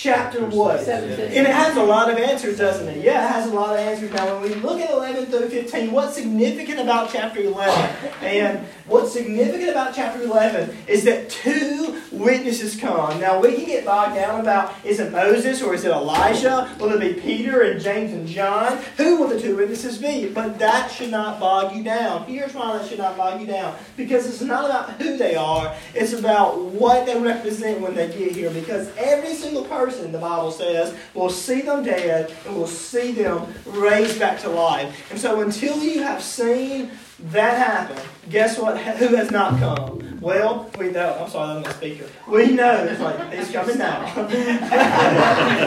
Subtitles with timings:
[0.00, 0.86] Chapter what?
[0.86, 3.04] And it has a lot of answers, doesn't it?
[3.04, 4.12] Yeah, it has a lot of answers.
[4.12, 8.12] Now, when we look at 11 through 15, what's significant about chapter 11?
[8.22, 13.18] And what's significant about chapter 11 is that two witnesses come.
[13.18, 16.72] Now, we can get bogged down about is it Moses or is it Elijah?
[16.78, 18.78] Will it be Peter and James and John?
[18.98, 20.28] Who will the two witnesses be?
[20.28, 22.24] But that should not bog you down.
[22.26, 23.76] Here's why that should not bog you down.
[23.96, 28.30] Because it's not about who they are, it's about what they represent when they get
[28.30, 28.50] here.
[28.50, 33.52] Because every single person, the Bible says, will see them dead and will see them
[33.66, 35.10] raised back to life.
[35.10, 36.90] And so until you have seen
[37.30, 38.78] that happen, guess what?
[38.98, 40.18] Who has not come?
[40.20, 41.16] Well, we know.
[41.20, 42.06] I'm sorry, I'm the speaker.
[42.26, 42.84] We know.
[42.84, 44.04] It's like he's coming now.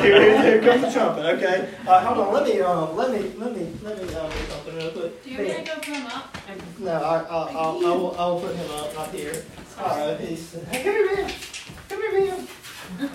[0.02, 1.26] here, here comes the trumpet.
[1.38, 1.70] Okay.
[1.88, 2.34] Uh, hold on.
[2.34, 2.60] Let me.
[2.60, 2.96] Um.
[2.98, 3.32] Let me.
[3.38, 3.74] Let me.
[3.82, 4.14] Let me.
[4.14, 5.24] Uh, do something real quick.
[5.24, 6.38] Do you want me to go put him up?
[6.80, 9.44] No, I, I, I'll, I will, I will put him up, not here.
[9.80, 11.34] All right, he's, hey, come here, man.
[11.90, 12.48] Come here, man.
[13.00, 13.08] He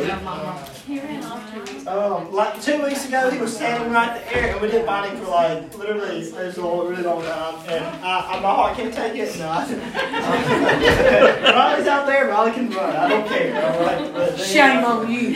[0.00, 1.86] ran off to me.
[1.86, 5.30] Um, like two weeks ago, he was standing right there, and we find him for
[5.30, 7.54] like literally it was a really long time.
[7.68, 9.38] And I, I, my heart can't take it.
[9.38, 9.44] No,
[11.54, 12.28] Riley's out there.
[12.28, 12.96] Riley can run.
[12.96, 13.72] I don't care.
[13.72, 14.12] All right.
[14.12, 15.34] But then- Shame on you.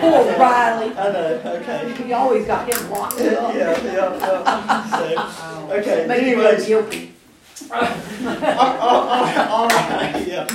[0.00, 0.92] Poor Riley.
[0.96, 1.42] I know.
[1.62, 2.04] Okay.
[2.04, 3.54] We always got him locked Yeah, up.
[3.54, 4.84] yeah, yeah.
[5.68, 6.06] So, okay.
[6.08, 7.12] Make Anyways, guilty.
[7.70, 10.46] all, all- all- all right, yeah.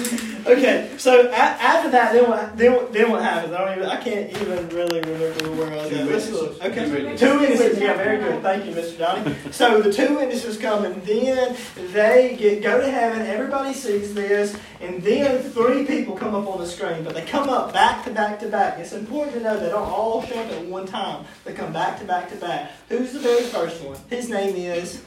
[0.46, 2.58] Okay, so a- after that, then what?
[2.58, 3.54] Then, what- then what happens?
[3.54, 3.90] I don't even.
[3.90, 6.06] I can't even really remember where I was Two at.
[6.08, 6.34] Let's witnesses.
[6.34, 6.66] look.
[6.66, 7.20] Okay, Two witnesses.
[7.20, 7.80] two witnesses.
[7.80, 8.42] Yeah, very good.
[8.44, 8.98] Thank you, Mr.
[8.98, 9.36] Donnie.
[9.52, 11.56] So the two witnesses come, and then
[11.94, 13.22] they get go to heaven.
[13.26, 17.48] Everybody sees this, and then three people come up on the screen, but they come
[17.50, 18.80] up back to back to back.
[18.80, 21.26] It's important to know they don't all show up at one time.
[21.46, 22.72] They come back to back to back.
[22.90, 23.98] Who's the very first one?
[24.10, 25.02] His name is.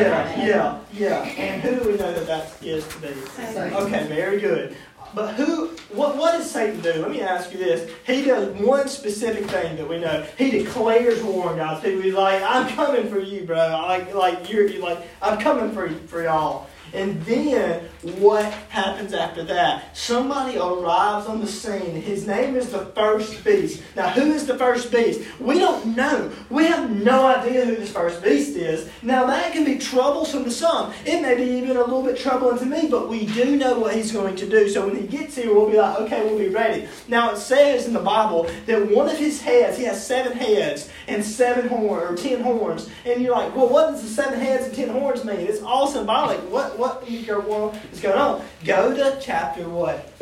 [0.00, 1.22] Yeah, yeah, yeah.
[1.22, 3.14] And who do we know that that is today?
[3.74, 4.76] Okay, very good.
[5.14, 6.92] But who, what, what does Satan do?
[6.92, 7.90] Let me ask you this.
[8.06, 10.26] He does one specific thing that we know.
[10.36, 12.02] He declares war on God's people.
[12.02, 13.56] He's like, I'm coming for you, bro.
[13.56, 16.66] Like, like you're, you're like, I'm coming for for y'all.
[16.92, 17.88] And then
[18.18, 19.96] what happens after that?
[19.96, 22.00] Somebody arrives on the scene.
[22.00, 23.82] His name is the first beast.
[23.96, 25.20] Now, who is the first beast?
[25.40, 26.32] We don't know.
[26.50, 28.88] We have no idea who this first beast is.
[29.02, 30.92] Now, that can be troublesome to some.
[31.04, 33.94] It may be even a little bit troubling to me, but we do know what
[33.94, 34.68] he's going to do.
[34.68, 36.88] So when he gets here, we'll be like, okay, we'll be ready.
[37.08, 40.90] Now, it says in the Bible that one of his heads, he has seven heads
[41.06, 42.88] and seven horns, or ten horns.
[43.04, 45.40] And you're like, well, what does the seven heads and ten horns mean?
[45.40, 46.38] It's all symbolic.
[46.50, 48.42] What, what in your world is going on?
[48.64, 50.12] Go to chapter what?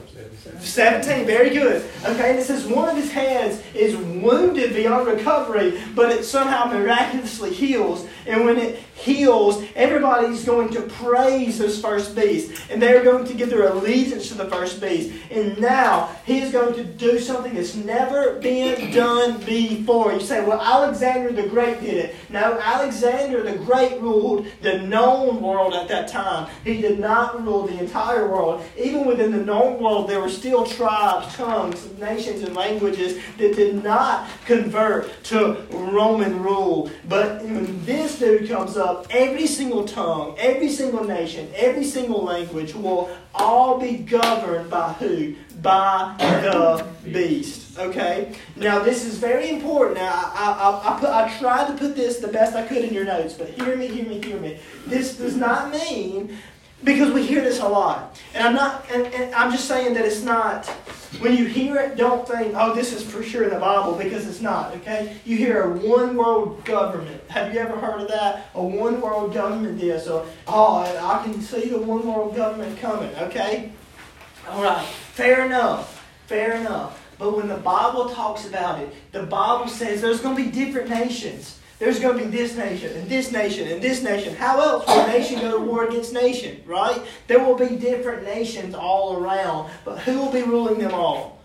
[0.60, 1.84] 17, very good.
[2.04, 6.66] Okay, and it says one of his hands is wounded beyond recovery, but it somehow
[6.66, 8.06] miraculously heals.
[8.26, 12.62] And when it heals, everybody's going to praise this first beast.
[12.70, 15.14] And they're going to give their allegiance to the first beast.
[15.30, 20.12] And now he is going to do something that's never been done before.
[20.12, 22.16] You say, well, Alexander the Great did it.
[22.30, 26.48] No, Alexander the Great ruled the known world at that time.
[26.64, 28.64] He did not rule the entire world.
[28.76, 33.82] Even within the known world, there were still tribes, tongues, nations, and languages that did
[33.82, 36.90] not convert to Roman rule.
[37.08, 42.74] But when this dude comes up, every single tongue, every single nation, every single language
[42.74, 45.34] will all be governed by who?
[45.62, 47.78] By the beast.
[47.78, 48.34] Okay?
[48.56, 49.98] Now, this is very important.
[49.98, 52.94] Now, I, I, I, put, I tried to put this the best I could in
[52.94, 54.58] your notes, but hear me, hear me, hear me.
[54.86, 56.38] This does not mean
[56.84, 58.20] because we hear this a lot.
[58.34, 60.68] And I'm not and, and I'm just saying that it's not
[61.20, 64.26] When you hear it, don't think, oh, this is for sure in the Bible, because
[64.28, 65.16] it's not, okay?
[65.24, 67.22] You hear a one world government.
[67.30, 68.48] Have you ever heard of that?
[68.54, 73.14] A one world government this, or, oh, I can see the one world government coming,
[73.16, 73.72] okay?
[74.48, 77.02] All right, fair enough, fair enough.
[77.18, 80.90] But when the Bible talks about it, the Bible says there's going to be different
[80.90, 81.58] nations.
[81.78, 84.34] There's going to be this nation and this nation and this nation.
[84.34, 87.02] How else will nation go to war against nation, right?
[87.26, 91.42] There will be different nations all around, but who will be ruling them all?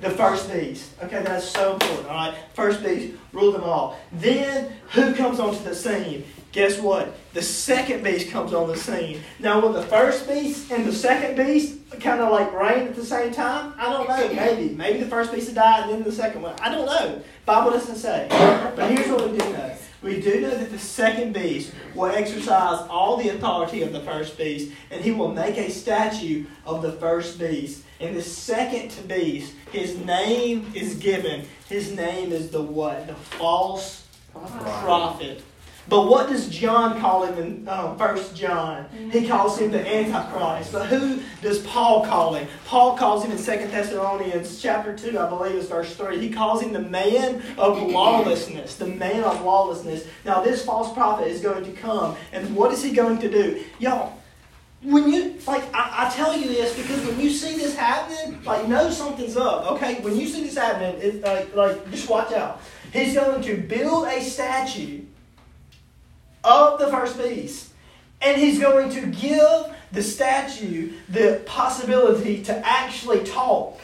[0.00, 0.90] The first beast.
[1.02, 2.34] Okay, that's so important, all right?
[2.54, 3.98] First beast, rule them all.
[4.12, 6.24] Then, who comes onto the scene?
[6.56, 7.14] Guess what?
[7.34, 9.20] The second beast comes on the scene.
[9.38, 13.04] Now, will the first beast and the second beast kind of like reign at the
[13.04, 13.74] same time?
[13.76, 14.34] I don't know.
[14.34, 14.74] Maybe.
[14.74, 16.58] Maybe the first beast will die and then the second one.
[16.62, 17.20] I don't know.
[17.44, 18.26] Bible doesn't say.
[18.74, 19.76] But here's what we do know.
[20.00, 24.38] We do know that the second beast will exercise all the authority of the first
[24.38, 27.82] beast, and he will make a statue of the first beast.
[28.00, 31.46] And the second beast, his name is given.
[31.68, 33.08] His name is the what?
[33.08, 35.42] The false prophet.
[35.88, 38.86] But what does John call him in um, 1 John?
[39.12, 40.72] He calls him the Antichrist.
[40.72, 42.48] But who does Paul call him?
[42.64, 46.18] Paul calls him in 2 Thessalonians chapter 2, I believe it's verse 3.
[46.18, 48.76] He calls him the man of lawlessness.
[48.76, 50.06] The man of lawlessness.
[50.24, 52.16] Now, this false prophet is going to come.
[52.32, 53.64] And what is he going to do?
[53.78, 54.20] Y'all,
[54.82, 58.66] when you, like, I, I tell you this because when you see this happening, like,
[58.68, 60.00] know something's up, okay?
[60.00, 62.60] When you see this happening, it's like, like, just watch out.
[62.92, 65.02] He's going to build a statue
[66.46, 67.72] of the first beast.
[68.22, 73.78] And he's going to give the statue the possibility to actually talk.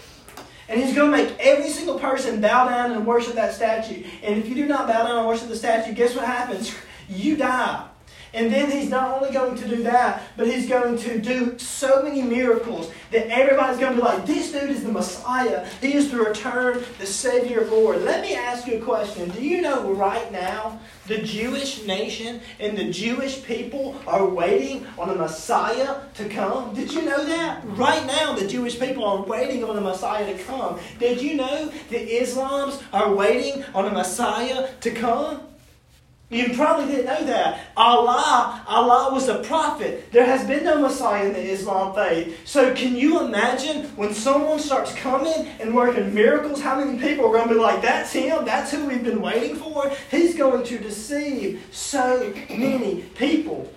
[0.69, 4.05] And he's going to make every single person bow down and worship that statue.
[4.23, 6.75] And if you do not bow down and worship the statue, guess what happens?
[7.09, 7.87] You die.
[8.35, 12.03] And then he's not only going to do that, but he's going to do so
[12.03, 15.69] many miracles that everybody's going to be like, this dude is the Messiah.
[15.81, 18.03] He is the return, the Savior of Lord.
[18.03, 19.29] Let me ask you a question.
[19.31, 25.11] Do you know right now the Jewish nation and the Jewish people are waiting on
[25.11, 26.75] a Messiah to come?
[26.75, 27.61] Did you know that?
[27.65, 30.79] Right now, the Jewish people are waiting on a Messiah to come.
[30.99, 35.43] Did you know the Islams are waiting on a Messiah to come?
[36.33, 37.61] You probably didn't know that.
[37.77, 40.11] Allah, Allah was a prophet.
[40.13, 42.49] There has been no Messiah in the Islam faith.
[42.49, 47.33] So can you imagine when someone starts coming and working miracles, how many people are
[47.33, 49.93] going to be like, that's him, that's who we've been waiting for?
[50.11, 53.71] He's going to deceive so many people.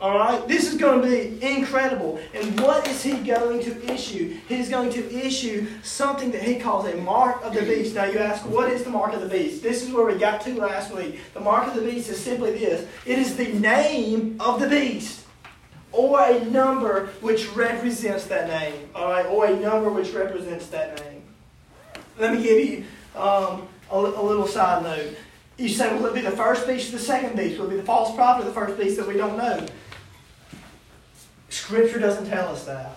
[0.00, 0.48] All right?
[0.48, 2.18] This is going to be incredible.
[2.32, 4.38] And what is he going to issue?
[4.48, 7.94] He's going to issue something that he calls a mark of the beast.
[7.94, 9.62] Now, you ask, what is the mark of the beast?
[9.62, 11.20] This is where we got to last week.
[11.34, 15.26] The mark of the beast is simply this it is the name of the beast.
[15.92, 18.88] Or a number which represents that name.
[18.94, 19.26] All right?
[19.26, 21.22] Or a number which represents that name.
[22.18, 22.84] Let me give you
[23.16, 25.16] um, a, a little side note.
[25.58, 27.58] You say, will it be the first beast or the second beast?
[27.58, 29.66] Will it be the false prophet or the first beast that we don't know?
[31.70, 32.96] Scripture doesn't tell us that.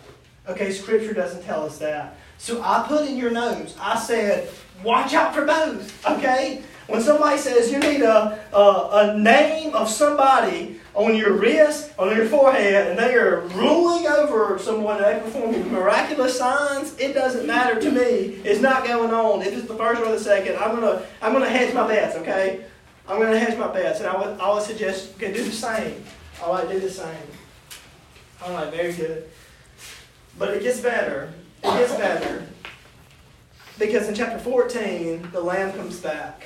[0.49, 2.17] Okay, Scripture doesn't tell us that.
[2.39, 4.49] So I put in your notes, I said,
[4.83, 6.03] watch out for both.
[6.07, 6.63] Okay?
[6.87, 12.17] When somebody says you need a, a, a name of somebody on your wrist, on
[12.17, 17.45] your forehead, and they are ruling over someone and they perform miraculous signs, it doesn't
[17.45, 18.41] matter to me.
[18.43, 19.43] It's not going on.
[19.43, 22.65] If it's the first or the second, I'm gonna I'm gonna hedge my bets, okay?
[23.07, 26.03] I'm gonna hedge my bets, and I would I would suggest okay, do the same.
[26.41, 27.15] Right, do the same.
[28.45, 29.29] All right, very good.
[30.37, 31.33] But it gets better.
[31.63, 32.45] It gets better.
[33.79, 36.43] Because in chapter 14, the Lamb comes back.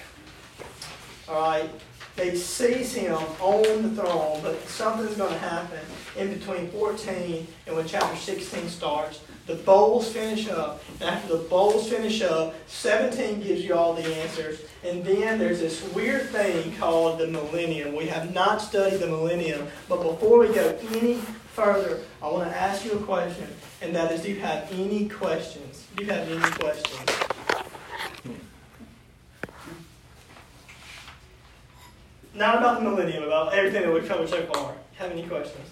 [1.27, 1.70] All right?
[2.16, 5.80] They seize him on the throne, but something's going to happen
[6.16, 9.22] in between 14 and when chapter 16 starts.
[9.48, 10.84] The bowls finish up.
[11.00, 14.62] And after the bowls finish up, 17 gives you all the answers.
[14.84, 17.96] And then there's this weird thing called the millennium.
[17.96, 21.22] We have not studied the millennium, but before we go any
[21.57, 23.47] further, I want to ask you a question,
[23.81, 25.87] and that is do you have any questions?
[25.95, 27.09] Do you have any questions?
[32.35, 34.75] Not about the millennium, about everything that we've covered so far.
[34.97, 35.67] Have any questions?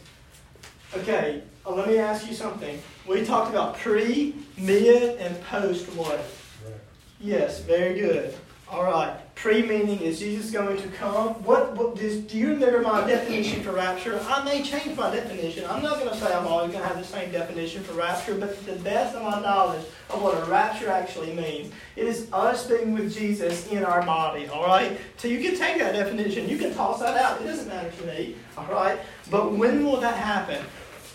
[0.96, 2.82] Okay, uh, let me ask you something.
[3.08, 6.26] We talked about pre, mid, and post what?
[7.20, 8.34] Yes, very good.
[8.68, 9.20] All right.
[9.36, 11.34] Pre meaning is Jesus going to come?
[11.44, 14.20] What, what does, do you remember my definition for rapture?
[14.26, 15.66] I may change my definition.
[15.70, 18.36] I'm not going to say I'm always going to have the same definition for rapture,
[18.36, 22.32] but to the best of my knowledge of what a rapture actually means, it is
[22.32, 24.48] us being with Jesus in our body.
[24.48, 24.98] All right.
[25.18, 26.48] So you can take that definition.
[26.48, 27.42] You can toss that out.
[27.42, 28.36] It doesn't matter to me.
[28.58, 28.98] All right.
[29.30, 30.64] But when will that happen?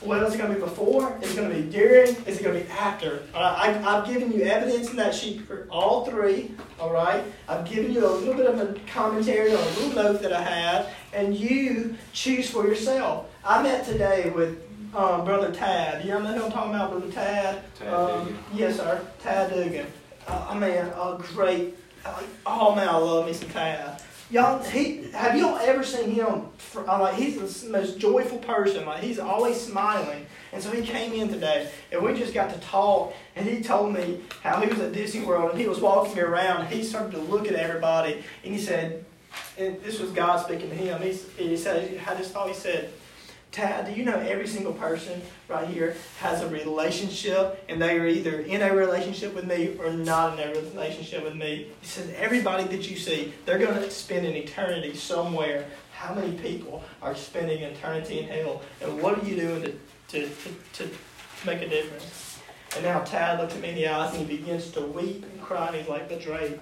[0.03, 1.19] Well, is it going to be before?
[1.21, 2.17] Is it going to be during?
[2.25, 3.23] Is it going to be after?
[3.35, 6.53] All right, I, I've given you evidence in that sheet for all three.
[6.79, 10.23] All right, I've given you a little bit of a commentary on a little note
[10.23, 13.29] that I had, and you choose for yourself.
[13.45, 14.63] I met today with
[14.95, 16.03] um, Brother Tad.
[16.03, 17.63] You know who I'm talking about, Brother Tad?
[17.75, 18.39] Tad um, Dugan.
[18.55, 19.07] Yes, sir.
[19.23, 19.87] Tad Dugan.
[20.27, 21.77] Uh, I mean, a great.
[22.07, 24.03] Uh, oh man, I love me some Tad.
[24.31, 26.47] Y'all, he have y'all ever seen him?
[26.77, 28.87] Uh, like he's the most joyful person.
[28.87, 30.25] Like he's always smiling.
[30.53, 33.13] And so he came in today, and we just got to talk.
[33.35, 36.21] And he told me how he was at Disney World, and he was walking me
[36.21, 36.63] around.
[36.63, 39.05] And he started to look at everybody, and he said,
[39.59, 41.03] and this was God speaking to him.
[41.03, 42.91] He, he said, I just thought he said,
[43.53, 48.07] Tad, do you know every single person right here has a relationship and they are
[48.07, 51.67] either in a relationship with me or not in a relationship with me?
[51.81, 55.67] He says, everybody that you see, they're going to spend an eternity somewhere.
[55.93, 58.63] How many people are spending eternity in hell?
[58.81, 59.73] And what are you doing to,
[60.09, 60.31] to,
[60.75, 60.91] to, to
[61.45, 62.39] make a difference?
[62.77, 65.43] And now Tad looks at me in the eyes and he begins to weep and
[65.43, 66.61] cry and he's like betrayed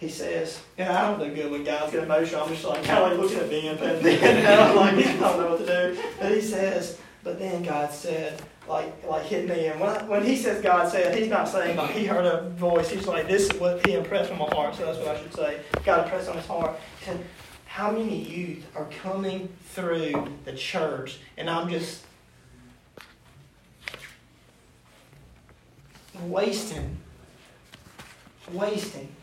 [0.00, 2.44] he says, "Yeah, I don't do good when guys get emotional.
[2.44, 5.38] I'm just like kind of like looking at Ben, and then I'm like, I don't
[5.38, 9.66] know what to do." But he says, "But then God said, like, like hit me."
[9.66, 12.48] And when, I, when he says God said, he's not saying like he heard a
[12.48, 12.88] voice.
[12.88, 15.34] He's like, "This is what he impressed on my heart." So that's what I should
[15.34, 15.60] say.
[15.84, 16.80] God impressed on his heart.
[17.00, 17.22] He said,
[17.66, 22.04] "How many youth are coming through the church?" And I'm just
[26.24, 26.96] wasting,
[28.50, 29.14] wasting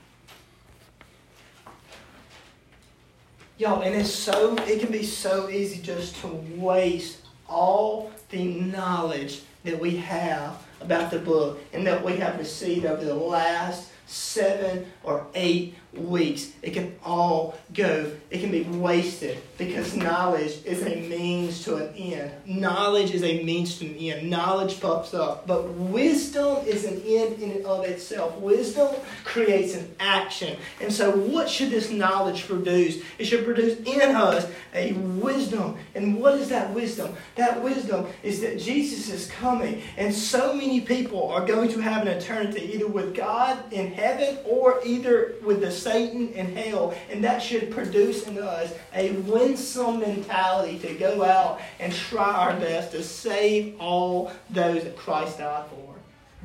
[3.59, 9.41] Y'all, and it's so, it can be so easy just to waste all the knowledge
[9.63, 14.85] that we have about the book and that we have received over the last seven
[15.03, 16.51] or eight weeks.
[16.61, 21.93] It can all go, it can be wasted because knowledge is a means to an
[21.95, 22.31] end.
[22.45, 24.29] Knowledge is a means to an end.
[24.29, 25.47] Knowledge puffs up.
[25.47, 28.37] But wisdom is an end in and of itself.
[28.37, 30.57] Wisdom creates an action.
[30.81, 33.01] And so, what should this knowledge produce?
[33.17, 35.77] It should produce in us a wisdom.
[35.95, 37.15] And what is that wisdom?
[37.35, 42.03] That wisdom is that Jesus is coming, and so many people are going to have
[42.03, 46.93] an eternity either with God in heaven or either with the Satan and hell.
[47.09, 52.59] And that should produce in us a winsome mentality to go out and try our
[52.59, 55.95] best to save all those that Christ died for.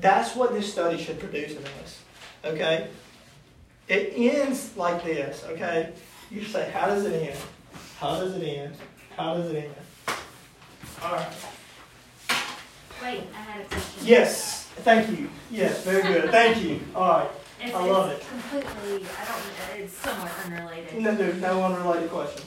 [0.01, 2.01] That's what this study should produce in us.
[2.45, 2.89] Okay?
[3.89, 5.93] It ends like this, okay?
[6.31, 7.39] You say, how does it end?
[7.99, 8.77] How does it end?
[9.17, 9.75] How does it end?
[11.03, 11.33] All right.
[13.03, 14.07] Wait, I had a question.
[14.07, 14.63] Yes.
[14.77, 15.29] Thank you.
[15.51, 16.31] Yes, very good.
[16.31, 16.81] Thank you.
[16.95, 17.31] All right.
[17.65, 21.01] It's, I love it's completely, I don't, it's somewhat unrelated.
[21.01, 22.43] No, no, no unrelated question.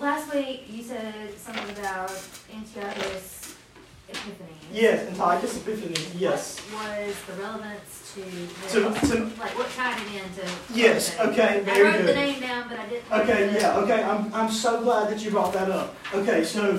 [0.00, 2.10] Last week, you said something about
[2.52, 3.54] Antiochus
[4.08, 4.56] Epiphany.
[4.72, 6.14] Yes, Antiochus Epiphanes.
[6.16, 6.58] Yes.
[6.60, 8.22] What was the relevance to
[8.72, 9.10] To, this?
[9.10, 10.50] to, like, what tied it into?
[10.74, 13.12] yes, okay, Very I wrote the name down, but I didn't.
[13.12, 14.02] Okay, yeah, okay.
[14.02, 15.94] I'm, I'm so glad that you brought that up.
[16.14, 16.76] Okay, so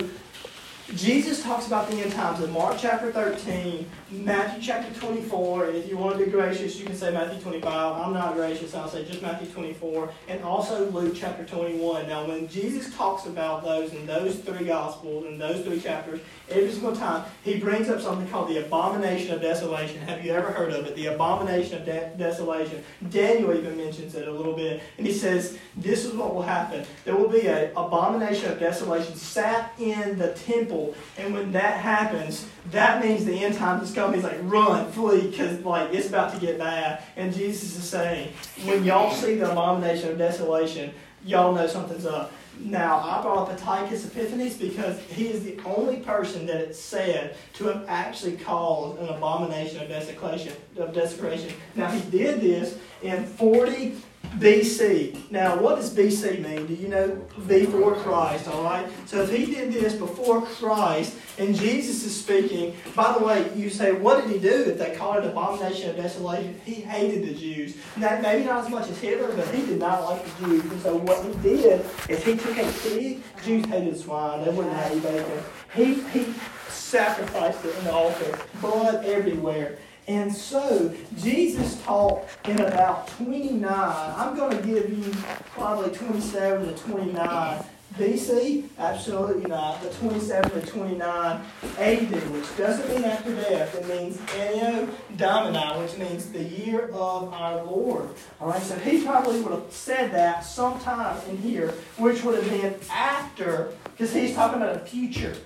[0.96, 5.88] Jesus talks about the end times in Mark chapter 13, Matthew chapter 24, and if
[5.88, 7.66] you want to be gracious, you can say Matthew 25.
[7.74, 12.10] I'm not gracious, I'll say just Matthew 24, and also Luke chapter 21.
[12.10, 16.20] Now, when Jesus talks about those in those three gospels, in those three chapters,
[16.50, 20.02] every single time, he brings up something called the abomination of desolation.
[20.02, 20.96] Have you ever heard of it?
[20.96, 22.84] The abomination of de- desolation.
[23.10, 26.86] Daniel even mentions it a little bit, and he says, This is what will happen.
[27.06, 30.81] There will be an abomination of desolation sat in the temple,
[31.18, 34.16] and when that happens, that means the end times is coming.
[34.16, 37.04] He's like, run, flee, because like it's about to get bad.
[37.16, 38.34] And Jesus is saying,
[38.66, 40.94] when y'all see the abomination of desolation,
[41.26, 42.32] y'all know something's up.
[42.60, 47.36] Now, I brought up Antiochus Epiphanes because he is the only person that it's said
[47.54, 50.54] to have actually caused an abomination of desecration.
[50.78, 51.54] Of desecration.
[51.76, 53.96] Now, he did this in 40
[54.38, 55.30] BC.
[55.30, 56.66] Now, what does BC mean?
[56.66, 57.10] Do you know?
[57.48, 58.88] Before Christ, all right?
[59.06, 63.70] So, if he did this before Christ, and Jesus is speaking, by the way, you
[63.70, 66.60] say, what did he do if they call it abomination of desolation?
[66.66, 67.78] He hated the Jews.
[67.98, 70.64] Now, maybe not as much as Hitler, but he did not like the Jews.
[70.64, 73.22] And so, what he did is he took a pig.
[73.44, 75.44] Jews hated swine, they wouldn't have any bacon.
[75.76, 76.34] He, he
[76.70, 79.78] sacrificed it in the altar, blood everywhere.
[80.12, 83.64] And so, Jesus taught in about 29.
[83.72, 85.10] I'm going to give you
[85.52, 87.64] probably 27 to 29
[87.98, 88.68] BC?
[88.78, 89.82] Absolutely not.
[89.82, 91.42] But 27 to 29
[91.78, 93.74] AD, which doesn't mean after death.
[93.74, 98.10] It means Anno Domini, which means the year of our Lord.
[98.42, 102.50] All right, so he probably would have said that sometime in here, which would have
[102.50, 105.38] been after, because he's talking about the future.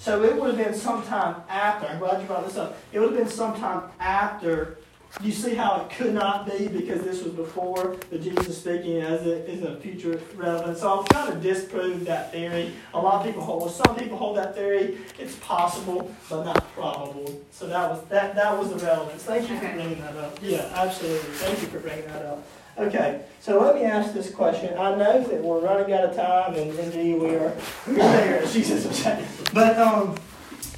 [0.00, 1.86] So it would have been sometime after.
[1.86, 2.78] I'm glad you brought this up.
[2.90, 4.78] It would have been sometime after.
[5.20, 9.26] You see how it could not be because this was before the Jesus speaking as
[9.26, 10.78] it is a future relevant.
[10.78, 12.72] So I'm trying to disprove that theory.
[12.94, 13.60] A lot of people hold.
[13.60, 14.96] Well, some people hold that theory.
[15.18, 17.38] It's possible, but not probable.
[17.50, 18.34] So that was that.
[18.34, 19.22] That was the relevance.
[19.24, 20.38] Thank you for bringing that up.
[20.40, 21.30] Yeah, absolutely.
[21.32, 22.42] Thank you for bringing that up.
[22.80, 24.72] Okay, so let me ask this question.
[24.78, 27.54] I know that we're running out of time, and indeed we are.
[27.86, 29.04] We're there, Jesus.
[29.52, 30.16] But um,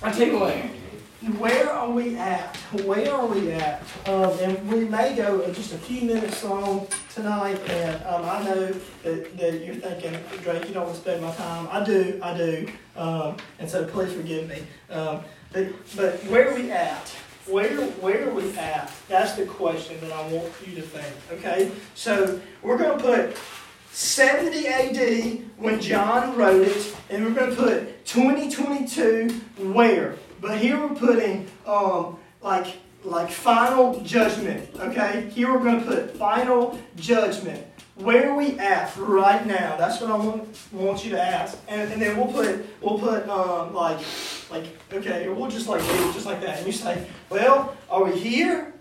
[0.02, 0.56] I you what.
[1.38, 2.56] Where are we at?
[2.84, 3.82] Where are we at?
[4.06, 7.60] Um, and we may go just a few minutes long tonight.
[7.68, 8.72] And um, I know
[9.04, 11.68] that, that you're thinking, Drake, you don't want to spend my time.
[11.70, 12.68] I do, I do.
[12.96, 14.64] Um, and so please forgive me.
[14.90, 15.20] Um,
[15.52, 17.14] but, but where are we at?
[17.46, 18.92] Where, where are we at?
[19.08, 21.38] That's the question that I want you to think.
[21.38, 21.70] Okay?
[21.94, 23.36] So we're going to put
[23.90, 29.28] 70 AD when John wrote it, and we're going to put 2022
[29.72, 30.16] where?
[30.40, 34.68] But here we're putting um, like like final judgment.
[34.78, 37.64] Okay, here we're going to put final judgment.
[37.96, 39.76] Where are we at right now?
[39.76, 43.28] That's what I want, want you to ask, and, and then we'll put we'll put
[43.28, 43.98] um, like
[44.50, 48.18] like okay, we'll just like do just like that, and you say, well, are we
[48.18, 48.72] here?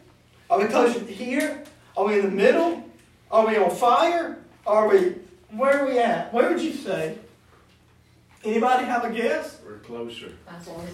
[0.50, 1.64] Are we close here?
[1.98, 2.84] Are we in the middle?
[3.30, 4.38] Are we on fire?
[4.66, 5.16] Are we?
[5.50, 6.34] Where are we at?
[6.34, 7.18] Where would you say?
[8.44, 9.60] Anybody have a guess?
[9.64, 10.32] We're closer.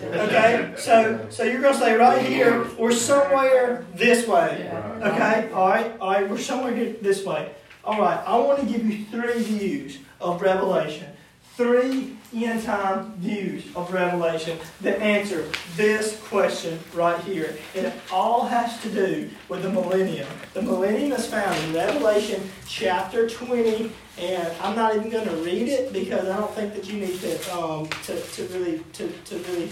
[0.03, 4.69] Okay, so so you're gonna say right here, we're somewhere this way.
[5.01, 7.51] Okay, all right, all right, we're somewhere here this way.
[7.87, 11.07] All right, I want to give you three views of Revelation,
[11.55, 18.45] three end time views of Revelation that answer this question right here, and it all
[18.45, 20.27] has to do with the millennium.
[20.53, 25.69] The millennium is found in Revelation chapter 20 and I'm not even going to read
[25.69, 29.37] it because I don't think that you need to um, to, to really to, to
[29.37, 29.69] really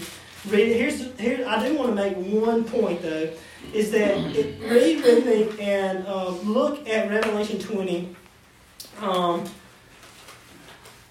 [0.48, 0.76] read it.
[0.78, 3.30] Here's here I do want to make one point though,
[3.72, 8.14] is that it, read with me and um, look at Revelation 20,
[9.00, 9.44] um,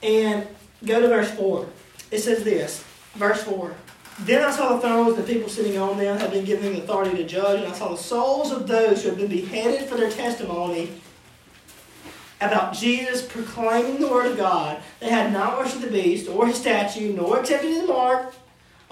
[0.01, 0.47] and
[0.85, 1.67] go to verse four.
[2.11, 3.75] It says this, verse four.
[4.19, 7.17] Then I saw the thrones, the people sitting on them had been given the authority
[7.17, 10.09] to judge, and I saw the souls of those who had been beheaded for their
[10.09, 10.89] testimony
[12.39, 14.81] about Jesus proclaiming the word of God.
[14.99, 18.33] They had not worshipped the beast or his statue, nor accepted his mark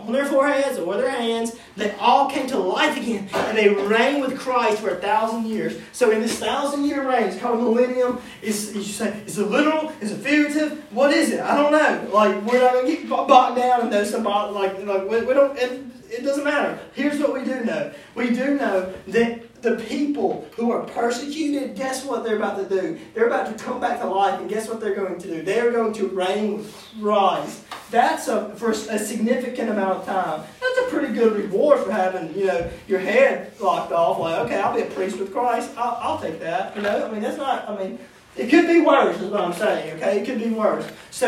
[0.05, 1.55] on their foreheads or their hands.
[1.75, 5.79] They all came to life again, and they reigned with Christ for a thousand years.
[5.91, 8.21] So in this thousand year reign, it's called a millennium.
[8.41, 9.91] Is you say is it literal?
[10.01, 10.83] Is it figurative?
[10.91, 11.39] What is it?
[11.39, 12.09] I don't know.
[12.13, 14.55] Like we're not gonna get bogged down in those symbolic.
[14.55, 15.57] Like like we, we don't.
[15.57, 16.79] It, it doesn't matter.
[16.93, 17.91] Here's what we do know.
[18.13, 22.99] We do know that the people who are persecuted, guess what they're about to do?
[23.15, 25.41] They're about to come back to life, and guess what they're going to do?
[25.41, 27.63] They're going to reign with Christ.
[27.93, 30.43] That's a, for a significant amount of time.
[30.59, 34.17] That's a pretty good reward for having, you know, your head locked off.
[34.17, 35.69] Like, okay, I'll be a priest with Christ.
[35.77, 36.75] I'll, I'll take that.
[36.75, 37.69] You know, I mean, that's not.
[37.69, 37.99] I mean,
[38.35, 39.97] it could be worse, is what I'm saying.
[39.97, 40.87] Okay, it could be worse.
[41.11, 41.27] So,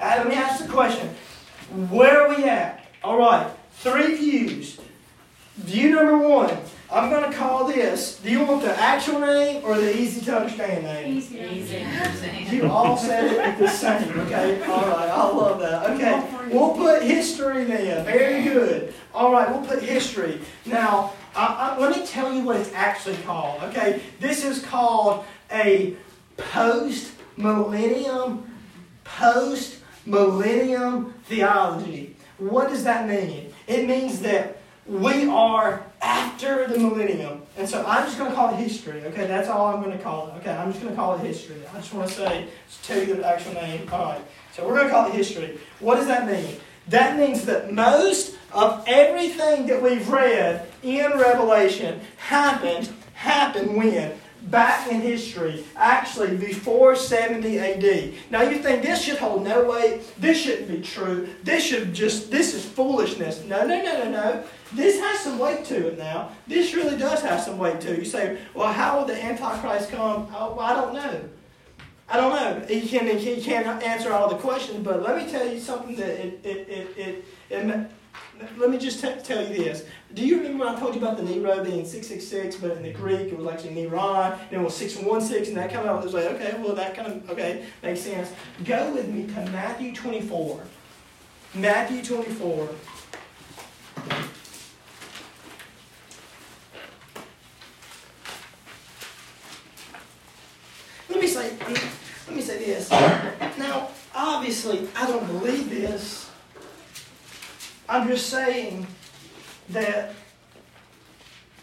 [0.00, 1.14] uh, let me ask the question:
[1.90, 2.86] Where are we at?
[3.04, 4.80] All right, three views.
[5.56, 6.56] View number one.
[6.90, 8.20] I'm going to call this.
[8.20, 11.16] Do you want the actual name or the easy to understand name?
[11.16, 11.40] Easy.
[11.40, 12.56] easy.
[12.56, 14.62] You all said it at the same, okay?
[14.64, 15.90] All right, I love that.
[15.90, 18.04] Okay, we'll put history there.
[18.04, 18.94] Very good.
[19.12, 20.40] All right, we'll put history.
[20.64, 24.00] Now, I, I, let me tell you what it's actually called, okay?
[24.20, 25.96] This is called a
[26.36, 28.48] post millennium,
[29.02, 32.14] post millennium theology.
[32.38, 33.52] What does that mean?
[33.66, 37.42] It means that we are after the millennium.
[37.56, 39.26] And so I'm just going to call it history, okay?
[39.26, 40.52] That's all I'm going to call it, okay?
[40.52, 41.56] I'm just going to call it history.
[41.72, 42.48] I just want to say,
[42.82, 43.88] tell you the actual name.
[43.92, 44.20] All right.
[44.52, 45.58] So we're going to call it history.
[45.80, 46.56] What does that mean?
[46.88, 54.12] That means that most of everything that we've read in Revelation happened, happened when?
[54.50, 58.14] Back in history, actually before 70 AD.
[58.30, 62.30] Now you think this should hold no weight, this shouldn't be true, this should just,
[62.30, 63.44] this is foolishness.
[63.44, 64.44] No, no, no, no, no.
[64.72, 66.30] This has some weight to it now.
[66.46, 67.98] This really does have some weight to it.
[67.98, 70.28] You say, well, how will the Antichrist come?
[70.34, 71.20] Oh, I don't know.
[72.08, 72.66] I don't know.
[72.68, 76.08] He, can, he can't answer all the questions, but let me tell you something that
[76.08, 77.90] it, it, it, it, it
[78.56, 79.84] let me just tell you this.
[80.14, 82.92] Do you remember when I told you about the Nero being 666, but in the
[82.92, 86.24] Greek it was actually Neron, and it was 616, and that kind of was like,
[86.24, 88.32] okay, well, that kind of, okay, makes sense.
[88.64, 90.62] Go with me to Matthew 24.
[91.54, 92.68] Matthew 24.
[101.08, 101.56] Let me say,
[102.26, 102.90] let me say this.
[102.90, 105.65] Now, obviously, I don't believe.
[107.88, 108.86] I'm just saying
[109.70, 110.14] that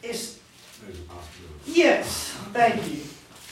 [0.01, 0.39] it's
[1.65, 2.31] yes.
[2.53, 2.97] Thank you,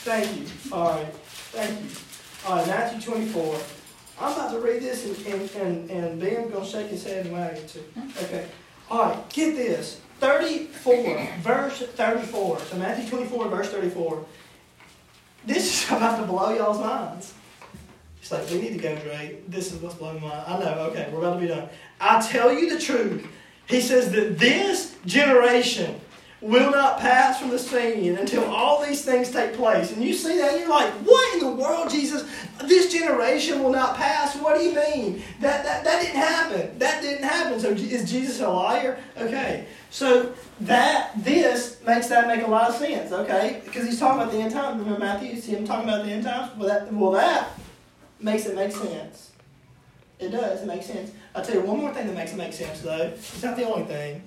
[0.03, 0.45] thank you.
[0.71, 1.89] All right, thank you.
[2.47, 3.57] All right, Matthew 24.
[4.19, 7.33] I'm about to read this, and and and, and Ben's gonna shake his head and
[7.33, 7.83] wag it too.
[8.23, 8.45] Okay.
[8.89, 10.01] All right, get this.
[10.19, 12.59] 34, verse 34.
[12.59, 14.25] So Matthew 24, verse 34.
[15.45, 17.33] This is about to blow y'all's minds.
[18.31, 19.37] Like, we need to go, Dre.
[19.47, 20.43] This is what's blowing my mind.
[20.47, 21.69] I know, okay, we're about to be done.
[21.99, 23.27] I tell you the truth.
[23.67, 25.99] He says that this generation
[26.41, 29.91] will not pass from the scene until all these things take place.
[29.91, 32.27] And you see that, and you're like, what in the world, Jesus?
[32.63, 34.35] This generation will not pass?
[34.35, 35.21] What do you mean?
[35.39, 36.79] That, that, that didn't happen.
[36.79, 37.59] That didn't happen.
[37.59, 38.99] So is Jesus a liar?
[39.17, 39.67] Okay.
[39.91, 43.61] So that, this makes that make a lot of sense, okay?
[43.63, 44.79] Because he's talking about the end times.
[44.79, 45.29] Remember Matthew?
[45.29, 46.57] You see him talking about the end times?
[46.57, 47.49] Well, that, well, that
[48.23, 49.31] makes it make sense.
[50.19, 50.61] It does.
[50.61, 51.11] It makes sense.
[51.33, 53.11] I'll tell you one more thing that makes it make sense, though.
[53.13, 54.23] It's not the only thing.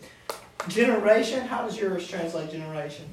[0.68, 1.46] Generation.
[1.46, 3.06] How does yours translate generation?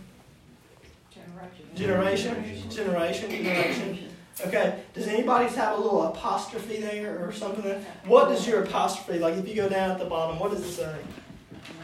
[1.76, 2.70] Generation.
[2.70, 2.70] Generation.
[2.70, 4.10] Generation.
[4.46, 4.80] Okay.
[4.94, 7.64] Does anybody's have a little apostrophe there or something?
[8.06, 9.36] What does your apostrophe like?
[9.36, 10.96] If you go down at the bottom, what does it say?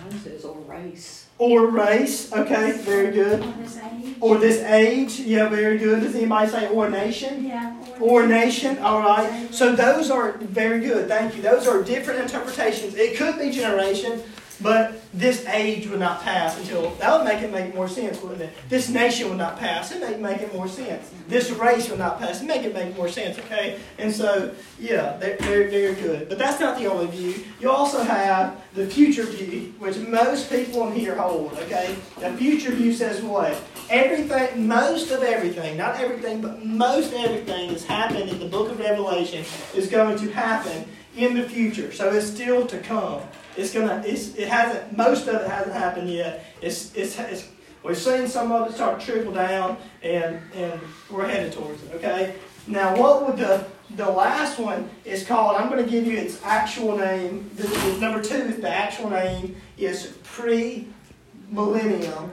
[0.03, 1.27] Mine says or race.
[1.37, 2.31] Or race.
[2.33, 2.71] Okay.
[2.81, 3.41] Very good.
[3.41, 4.15] On this age?
[4.19, 5.19] Or this age.
[5.19, 5.49] Yeah.
[5.49, 6.01] Very good.
[6.01, 7.45] Does anybody say or nation?
[7.45, 7.75] Yeah.
[7.99, 9.47] Or nation, all right.
[9.51, 11.07] So those are very good.
[11.07, 11.41] Thank you.
[11.41, 12.93] Those are different interpretations.
[12.95, 14.21] It could be generation,
[14.61, 18.41] but this age would not pass until that would make it make more sense, wouldn't
[18.41, 18.53] it?
[18.69, 19.91] This nation would not pass.
[19.91, 21.11] It make make it more sense.
[21.27, 22.41] This race would not pass.
[22.41, 23.37] It make it make more sense.
[23.39, 23.79] Okay.
[23.97, 26.29] And so yeah, they're they're, they're good.
[26.29, 27.43] But that's not the only view.
[27.59, 31.53] You also have the future view, which most people in here hold.
[31.53, 31.95] Okay.
[32.19, 33.61] The future view says what?
[33.89, 38.79] Everything, most of everything, not everything, but most everything that's happened in the book of
[38.79, 41.91] Revelation is going to happen in the future.
[41.91, 43.21] So it's still to come.
[43.57, 44.01] It's gonna.
[44.05, 44.35] It's.
[44.35, 44.95] It hasn't.
[44.95, 46.45] Most of it hasn't happened yet.
[46.61, 46.95] It's.
[46.95, 47.19] It's.
[47.19, 47.49] it's
[47.83, 51.93] we've seen some of it start to trickle down, and and we're headed towards it.
[51.95, 52.35] Okay.
[52.67, 53.65] Now, what would the
[53.95, 55.55] the last one is called?
[55.55, 57.49] I'm going to give you its actual name.
[57.55, 58.35] This is number two.
[58.35, 62.29] is The actual name is pre-millennium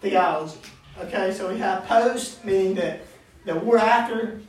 [0.00, 0.58] theology.
[1.00, 3.02] Okay, so we have post, meaning that,
[3.44, 4.40] that we're after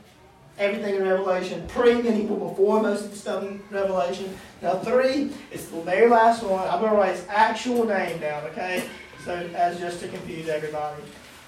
[0.60, 1.66] everything in Revelation.
[1.68, 4.36] Pre, meaning we're before most of the stuff in Revelation.
[4.62, 6.68] Now, three, it's the very last one.
[6.68, 8.84] I'm going to write its actual name down, okay?
[9.24, 11.02] So, as just to confuse everybody.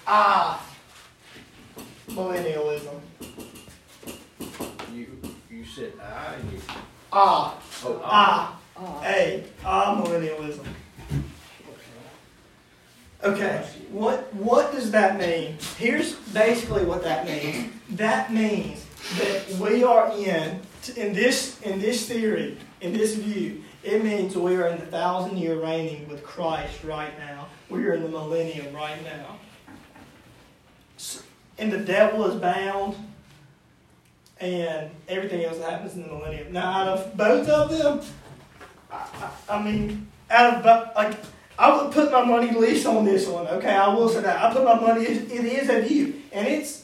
[0.07, 0.66] Ah,
[2.09, 3.01] millennialism.
[4.92, 5.07] You,
[5.51, 6.59] you said ah, you,
[7.12, 8.03] Ah, oh, I.
[8.05, 10.64] ah, Uh, a, ah, millennialism.
[13.22, 15.57] Okay, what what does that mean?
[15.79, 17.70] Here's basically what that means.
[17.90, 18.85] That means
[19.19, 20.61] that we are in
[20.97, 25.38] in this in this theory, in this view, it means we are in the thousand
[25.38, 27.47] year reigning with Christ right now.
[27.69, 29.38] We are in the millennium right now.
[31.59, 32.97] And the devil is bound,
[34.41, 36.53] and everything else that happens in the millennium.
[36.53, 38.01] Now, out of both of them,
[38.91, 41.19] I, I, I mean, out of like.
[41.59, 43.75] I would put my money least on this one, okay?
[43.75, 44.43] I will say that.
[44.43, 46.15] I put my money, it is of you.
[46.33, 46.82] And it's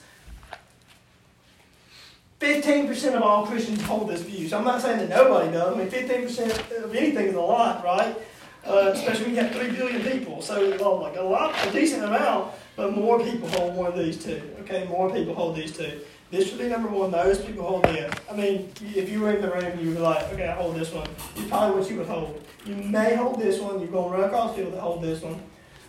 [2.40, 4.48] 15% of all Christians hold this view.
[4.48, 5.74] So I'm not saying that nobody does.
[5.74, 8.16] I mean, 15% of anything is a lot, right?
[8.64, 10.40] Uh, especially when you have 3 billion people.
[10.42, 14.22] So, well, like a lot, a decent amount, but more people hold one of these
[14.22, 14.87] two, okay?
[14.87, 16.01] More people hold these two.
[16.31, 17.11] This would be number one.
[17.11, 18.12] Those people hold this.
[18.31, 20.77] I mean, if you were in the room, you would be like, okay, I hold
[20.77, 21.09] this one.
[21.35, 22.44] It's probably what you would hold.
[22.66, 23.81] You may hold this one.
[23.81, 25.40] You're going to run across people that hold this one,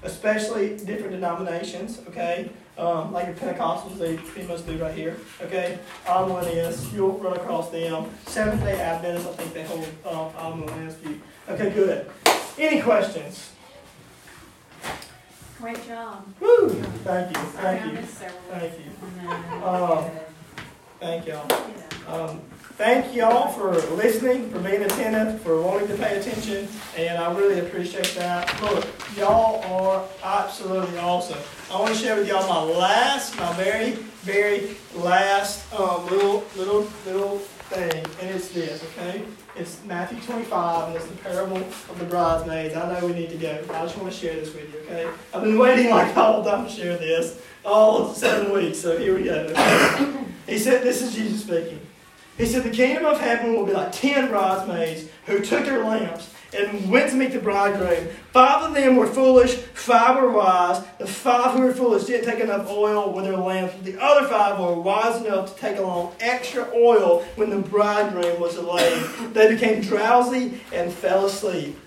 [0.03, 2.49] especially different denominations, okay?
[2.77, 5.79] Um, like your Pentecostals, they pretty much do right here, okay?
[6.05, 8.09] Millennials, you'll run across them.
[8.25, 9.85] Seventh day Adventists, I think they hold
[10.37, 11.19] um, Millennials view.
[11.49, 12.09] Okay, good.
[12.57, 13.51] Any questions?
[15.57, 16.25] Great job.
[16.39, 16.69] Woo!
[17.03, 18.01] Thank you, Sorry, I thank you,
[18.49, 19.65] thank you.
[19.65, 20.05] Um,
[21.01, 21.51] thank y'all.
[22.07, 22.41] Um,
[22.79, 26.65] thank y'all for listening, for being attentive, for wanting to pay attention,
[26.95, 28.61] and I really appreciate that.
[28.61, 28.87] Look,
[29.17, 31.37] y'all are absolutely awesome.
[31.69, 33.91] I want to share with y'all my last, my very,
[34.23, 39.25] very last um, little, little, little thing, and it's this, okay?
[39.57, 42.77] It's Matthew 25, and it's the parable of the bridesmaids.
[42.77, 43.61] I know we need to go.
[43.73, 45.09] I just want to share this with you, okay?
[45.33, 49.25] I've been waiting like whole time to share this, all seven weeks, so here we
[49.25, 49.53] go.
[50.47, 51.79] He said, this is Jesus speaking.
[52.39, 56.33] He said, The kingdom of heaven will be like ten bridesmaids who took their lamps
[56.57, 58.07] and went to meet the bridegroom.
[58.31, 60.81] Five of them were foolish, five were wise.
[60.99, 63.75] The five who were foolish didn't take enough oil with their lamps.
[63.83, 68.55] The other five were wise enough to take along extra oil when the bridegroom was
[68.55, 69.03] delayed.
[69.33, 71.77] They became drowsy and fell asleep.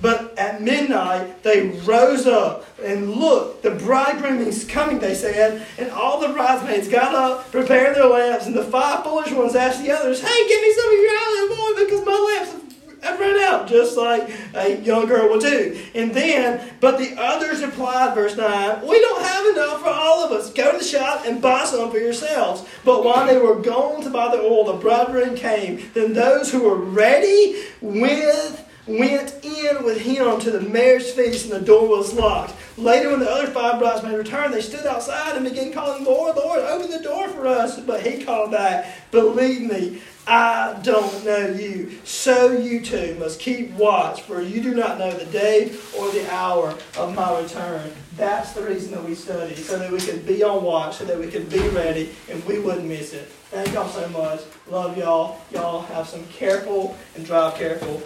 [0.00, 5.66] But at midnight they rose up and looked, the bridegroom is coming, they said.
[5.78, 9.82] And all the bridesmaids got up, prepared their lamps, and the five foolish ones asked
[9.82, 12.66] the others, Hey, give me some of your olive oil because my lamps
[13.02, 15.78] have run out, just like a young girl will do.
[15.94, 20.32] And then, but the others replied, verse 9, We don't have enough for all of
[20.32, 20.52] us.
[20.52, 22.68] Go to the shop and buy some for yourselves.
[22.84, 25.90] But while they were going to buy the oil, the bridegroom came.
[25.94, 31.60] Then those who were ready with went in with him to the marriage feast, and
[31.60, 32.54] the door was locked.
[32.76, 36.60] Later, when the other five bridesmaids returned, they stood outside and began calling, Lord, Lord,
[36.60, 37.80] open the door for us.
[37.80, 41.98] But he called back, Believe me, I don't know you.
[42.04, 46.32] So you too must keep watch, for you do not know the day or the
[46.32, 47.90] hour of my return.
[48.16, 51.18] That's the reason that we study, so that we can be on watch, so that
[51.18, 53.28] we can be ready, and we wouldn't miss it.
[53.50, 54.40] Thank y'all so much.
[54.68, 55.40] Love y'all.
[55.52, 58.02] Y'all have some careful and drive careful.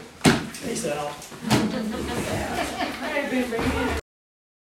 [0.63, 1.17] Peace out.